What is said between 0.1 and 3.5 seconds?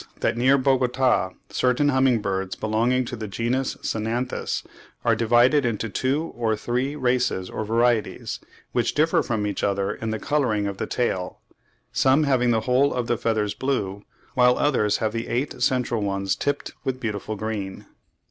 that near Bogota certain humming birds belonging to the